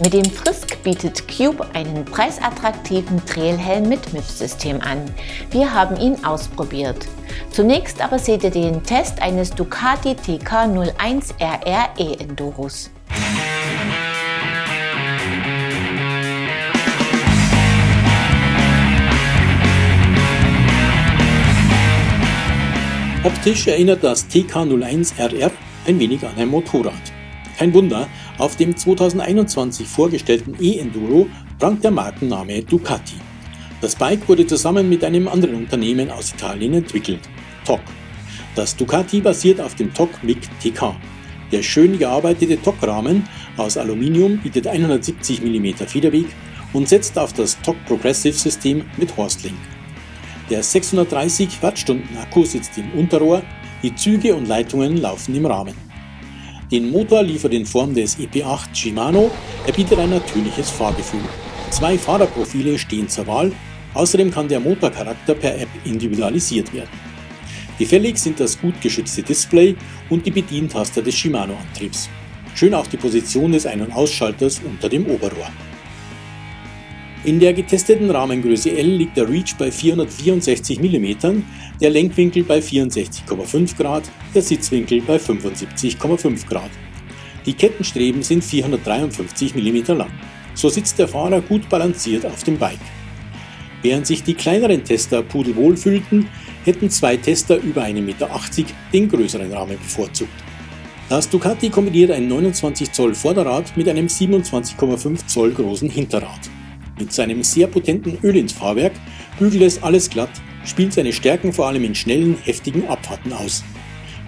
[0.00, 5.04] Mit dem Frisk bietet Cube einen preisattraktiven Trailhelm mit MIPS-System an.
[5.50, 7.06] Wir haben ihn ausprobiert.
[7.50, 12.90] Zunächst aber seht ihr den Test eines Ducati TK01 RR E-Enduros.
[23.24, 25.52] Optisch erinnert das TK01RR
[25.86, 27.11] ein wenig an ein Motorrad.
[27.62, 28.08] Kein Wunder,
[28.38, 31.28] auf dem 2021 vorgestellten E-Enduro
[31.60, 33.14] prangt der Markenname Ducati.
[33.80, 37.20] Das Bike wurde zusammen mit einem anderen Unternehmen aus Italien entwickelt,
[37.64, 37.78] TOC.
[38.56, 40.96] Das Ducati basiert auf dem TOC MIG TK.
[41.52, 46.26] Der schön gearbeitete TOC-Rahmen aus Aluminium bietet 170 mm Federweg
[46.72, 49.54] und setzt auf das TOC Progressive System mit Horstlink.
[50.50, 53.40] Der 630 Wattstunden Akku sitzt im Unterrohr,
[53.84, 55.81] die Züge und Leitungen laufen im Rahmen.
[56.72, 59.30] Den Motor liefert in Form des EP8 Shimano,
[59.66, 61.20] er bietet ein natürliches Fahrgefühl.
[61.68, 63.52] Zwei Fahrerprofile stehen zur Wahl,
[63.92, 66.88] außerdem kann der Motorcharakter per App individualisiert werden.
[67.78, 69.76] Gefällig sind das gut geschützte Display
[70.08, 72.08] und die Bedientaster des Shimano-Antriebs.
[72.54, 75.50] Schön auch die Position des Ein- und Ausschalters unter dem Oberrohr.
[77.24, 81.42] In der getesteten Rahmengröße L liegt der Reach bei 464 mm,
[81.82, 86.70] der Lenkwinkel bei 64,5 Grad, der Sitzwinkel bei 75,5 Grad.
[87.44, 90.12] Die Kettenstreben sind 453 mm lang.
[90.54, 92.78] So sitzt der Fahrer gut balanciert auf dem Bike.
[93.82, 96.28] Während sich die kleineren Tester pudelwohl fühlten,
[96.64, 98.30] hätten zwei Tester über 1,80 Meter
[98.92, 100.30] den größeren Rahmen bevorzugt.
[101.08, 106.48] Das Ducati kombiniert ein 29 Zoll Vorderrad mit einem 27,5 Zoll großen Hinterrad.
[106.96, 108.92] Mit seinem sehr potenten Ölinsfahrwerk
[109.40, 110.30] bügelt es alles glatt,
[110.64, 113.64] spielt seine Stärken vor allem in schnellen, heftigen Abfahrten aus.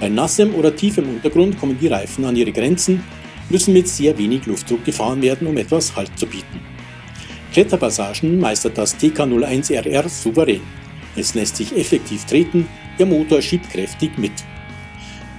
[0.00, 3.02] Bei nassem oder tiefem Untergrund kommen die Reifen an ihre Grenzen,
[3.48, 6.60] müssen mit sehr wenig Luftdruck gefahren werden, um etwas Halt zu bieten.
[7.52, 10.62] Kletterpassagen meistert das TK01RR souverän.
[11.16, 12.66] Es lässt sich effektiv treten,
[12.98, 14.32] der Motor schiebt kräftig mit.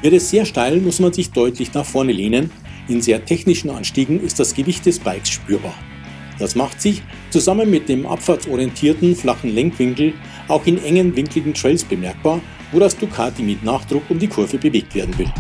[0.02, 2.52] Wird es sehr steil, muss man sich deutlich nach vorne lehnen,
[2.88, 5.74] in sehr technischen Anstiegen ist das Gewicht des Bikes spürbar.
[6.38, 7.02] Das macht sich
[7.34, 10.14] zusammen mit dem abfahrtsorientierten flachen Lenkwinkel
[10.48, 12.40] auch in engen winkligen Trails bemerkbar,
[12.72, 15.32] wo das Ducati mit Nachdruck um die Kurve bewegt werden will.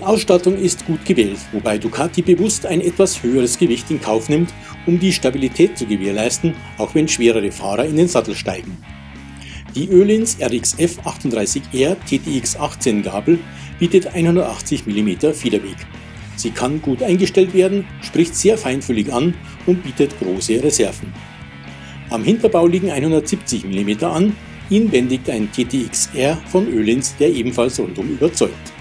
[0.00, 4.48] Die Ausstattung ist gut gewählt, wobei Ducati bewusst ein etwas höheres Gewicht in Kauf nimmt,
[4.86, 8.78] um die Stabilität zu gewährleisten, auch wenn schwerere Fahrer in den Sattel steigen.
[9.74, 13.40] Die Ölins RXF 38R TTX 18 Gabel
[13.78, 15.76] bietet 180 mm Federweg.
[16.34, 19.34] Sie kann gut eingestellt werden, spricht sehr feinfühlig an
[19.66, 21.12] und bietet große Reserven.
[22.08, 24.34] Am Hinterbau liegen 170 mm an,
[24.70, 28.72] ihn bändigt ein TTX R von Ölins, der ebenfalls rundum überzeugt.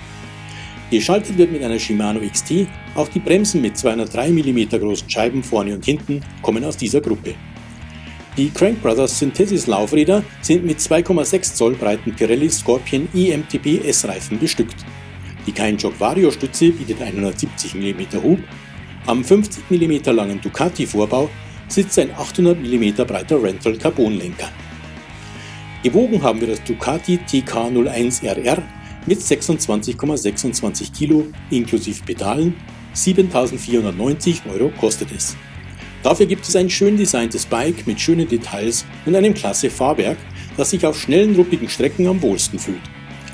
[0.92, 5.76] Geschaltet wird mit einer Shimano XT, auch die Bremsen mit 203 mm großen Scheiben vorne
[5.76, 7.36] und hinten kommen aus dieser Gruppe.
[8.38, 14.78] Die Crank Brothers Synthesis Laufräder sind mit 2,6 Zoll breiten Pirelli Scorpion IMTB S-Reifen bestückt.
[15.46, 18.40] Die Keinjok Vario Stütze bietet 170 mm Hub,
[19.06, 21.30] am 50 mm langen Ducati Vorbau
[21.68, 24.50] sitzt ein 800 mm breiter Rental Carbonlenker.
[25.84, 28.64] Gewogen haben wir das Ducati TK01RR
[29.06, 32.56] mit 26,26 Kilo inklusive Pedalen.
[32.96, 35.36] 7.490 Euro kostet es.
[36.04, 40.18] Dafür gibt es ein schön designtes Bike mit schönen Details und einem klasse Fahrwerk,
[40.58, 42.82] das sich auf schnellen, ruppigen Strecken am wohlsten fühlt.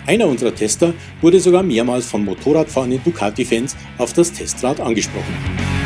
[0.07, 5.84] Einer unserer Tester wurde sogar mehrmals von Motorradfahrenden Ducati-Fans auf das Testrad angesprochen.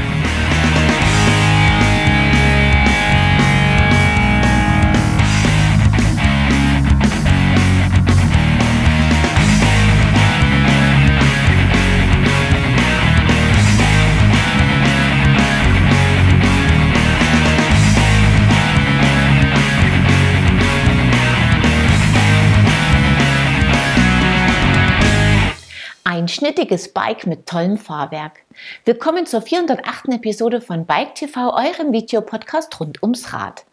[26.30, 28.44] Schnittiges Bike mit tollem Fahrwerk.
[28.86, 30.10] Willkommen zur 408.
[30.14, 33.66] Episode von Bike TV, eurem Videopodcast rund ums Rad.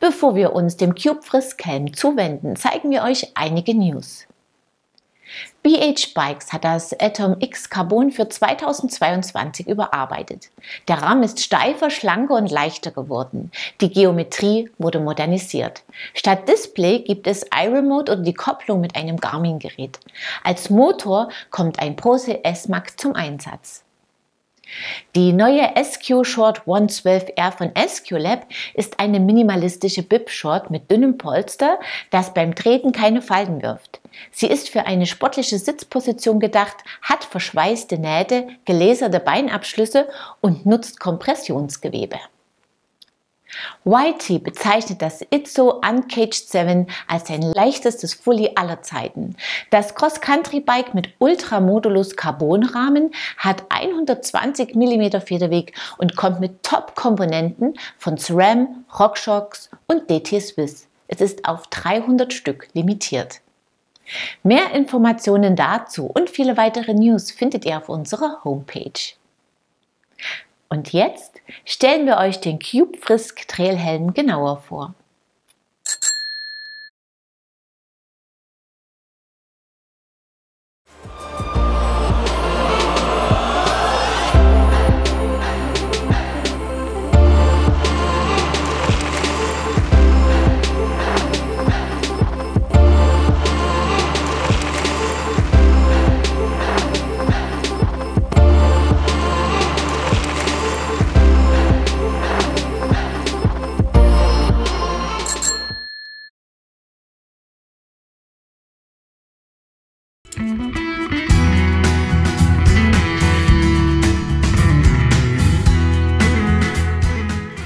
[0.00, 4.26] Bevor wir uns dem Cube Frisk Helm zuwenden, zeigen wir euch einige News.
[5.62, 10.50] BH Bikes hat das Atom X Carbon für 2022 überarbeitet.
[10.88, 13.50] Der Rahmen ist steifer, schlanker und leichter geworden.
[13.80, 15.84] Die Geometrie wurde modernisiert.
[16.14, 20.00] Statt Display gibt es iRemote oder die Kopplung mit einem Garmin-Gerät.
[20.42, 23.84] Als Motor kommt ein Prose S-Max zum Einsatz.
[25.14, 31.18] Die neue SQ Short 112R von SQ Lab ist eine minimalistische Bib Short mit dünnem
[31.18, 31.78] Polster,
[32.10, 34.00] das beim Treten keine Falten wirft.
[34.30, 40.08] Sie ist für eine sportliche Sitzposition gedacht, hat verschweißte Nähte, gelaserte Beinabschlüsse
[40.40, 42.18] und nutzt Kompressionsgewebe.
[43.84, 49.36] YT bezeichnet das Itzo Uncaged 7 als sein leichtestes Fully aller Zeiten.
[49.70, 58.84] Das Cross-Country-Bike mit Ultramodulus Carbonrahmen hat 120 mm Federweg und kommt mit Top-Komponenten von SRAM,
[58.98, 60.88] RockShox und DT Swiss.
[61.08, 63.40] Es ist auf 300 Stück limitiert.
[64.42, 69.14] Mehr Informationen dazu und viele weitere News findet ihr auf unserer Homepage.
[70.72, 74.94] Und jetzt stellen wir euch den Cube Frisk Trailhelm genauer vor.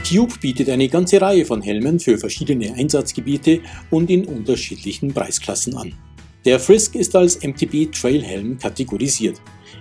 [0.06, 3.60] Cube bietet eine ganze Reihe von Helmen für verschiedene Einsatzgebiete
[3.90, 5.94] und in unterschiedlichen Preisklassen an.
[6.44, 9.40] Der Frisk ist als MTB Trailhelm kategorisiert.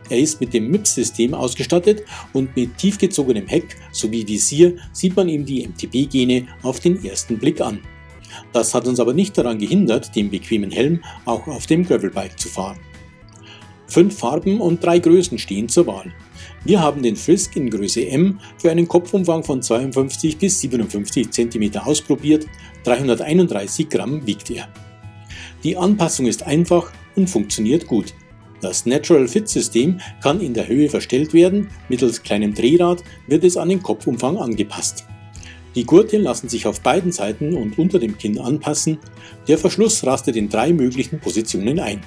[0.10, 5.46] Er ist mit dem MIPS-System ausgestattet und mit tiefgezogenem Heck sowie Visier sieht man ihm
[5.46, 7.80] die MTB-Gene auf den ersten Blick an.
[8.52, 12.50] Das hat uns aber nicht daran gehindert, den bequemen Helm auch auf dem Gravelbike zu
[12.50, 12.80] fahren.
[13.86, 16.12] Fünf Farben und drei Größen stehen zur Wahl.
[16.66, 21.78] Wir haben den Frisk in Größe M für einen Kopfumfang von 52 bis 57 cm
[21.78, 22.48] ausprobiert,
[22.86, 24.68] 331 Gramm wiegt er.
[25.64, 28.16] Die Anpassung ist einfach und funktioniert gut.
[28.62, 33.58] Das Natural Fit System kann in der Höhe verstellt werden, mittels kleinem Drehrad wird es
[33.58, 35.06] an den Kopfumfang angepasst.
[35.76, 38.98] Die Gurte lassen sich auf beiden Seiten und unter dem Kinn anpassen,
[39.48, 42.02] der Verschluss rastet in drei möglichen Positionen ein.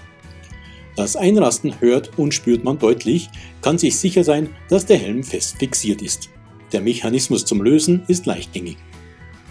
[0.99, 3.29] Das Einrasten hört und spürt man deutlich,
[3.63, 6.29] kann sich sicher sein, dass der Helm fest fixiert ist.
[6.73, 8.79] Der Mechanismus zum Lösen ist leichtgängig.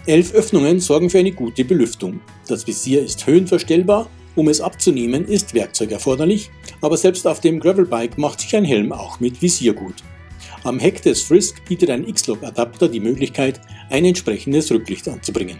[0.04, 2.20] Elf Öffnungen sorgen für eine gute Belüftung.
[2.48, 6.50] Das Visier ist höhenverstellbar, um es abzunehmen ist Werkzeug erforderlich,
[6.82, 10.04] aber selbst auf dem Gravelbike macht sich ein Helm auch mit Visier gut.
[10.64, 13.58] Am Heck des Frisk bietet ein X-Log-Adapter die Möglichkeit,
[13.88, 15.56] ein entsprechendes Rücklicht anzubringen.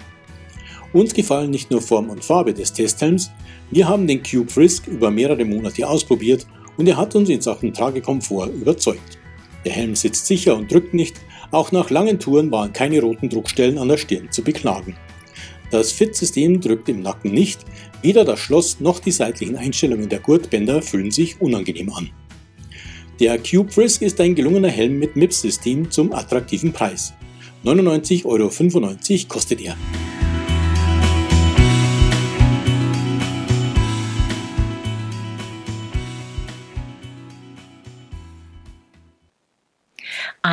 [0.92, 3.30] Uns gefallen nicht nur Form und Farbe des Testhelms,
[3.70, 6.46] wir haben den Cube Frisk über mehrere Monate ausprobiert
[6.78, 9.18] und er hat uns in Sachen Tragekomfort überzeugt.
[9.64, 11.16] Der Helm sitzt sicher und drückt nicht,
[11.50, 14.96] auch nach langen Touren waren keine roten Druckstellen an der Stirn zu beklagen.
[15.70, 17.60] Das Fit-System drückt im Nacken nicht,
[18.00, 22.08] weder das Schloss noch die seitlichen Einstellungen der Gurtbänder fühlen sich unangenehm an.
[23.20, 27.12] Der Cube Frisk ist ein gelungener Helm mit MIPS-System zum attraktiven Preis.
[27.64, 29.76] 99,95 Euro kostet er.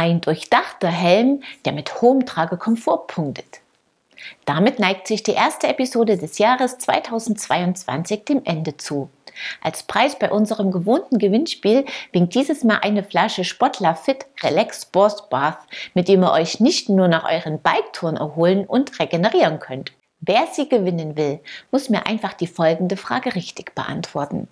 [0.05, 3.61] Ein durchdachter Helm, der mit hohem Tragekomfort punktet.
[4.45, 9.09] Damit neigt sich die erste Episode des Jahres 2022 dem Ende zu.
[9.63, 15.27] Als Preis bei unserem gewohnten Gewinnspiel winkt dieses Mal eine Flasche Sportler Fit Relax Sports
[15.27, 15.57] Bath,
[15.95, 19.91] mit dem ihr euch nicht nur nach euren Biketouren erholen und regenerieren könnt.
[20.19, 21.39] Wer sie gewinnen will,
[21.71, 24.49] muss mir einfach die folgende Frage richtig beantworten.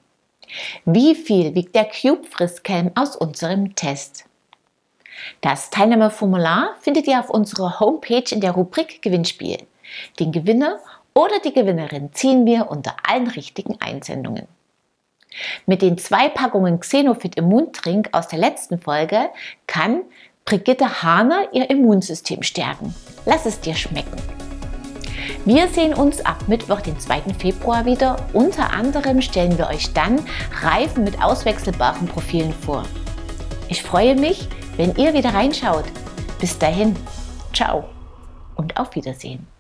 [0.84, 4.26] Wie viel wiegt der Cube Friskhelm aus unserem Test?
[5.42, 9.58] Das Teilnahmeformular findet ihr auf unserer Homepage in der Rubrik Gewinnspiel.
[10.20, 10.80] Den Gewinner
[11.14, 14.48] oder die Gewinnerin ziehen wir unter allen richtigen Einsendungen.
[15.66, 19.30] Mit den zwei Packungen Xenofit Immuntrink aus der letzten Folge
[19.68, 20.02] kann
[20.46, 22.94] Brigitte Hahner ihr Immunsystem stärken.
[23.26, 24.18] Lass es dir schmecken.
[25.46, 27.34] Wir sehen uns ab Mittwoch, den 2.
[27.38, 28.18] Februar wieder.
[28.34, 30.20] Unter anderem stellen wir euch dann
[30.62, 32.84] Reifen mit auswechselbaren Profilen vor.
[33.70, 35.86] Ich freue mich, wenn ihr wieder reinschaut.
[36.40, 36.96] Bis dahin,
[37.54, 37.86] ciao
[38.56, 39.53] und auf Wiedersehen.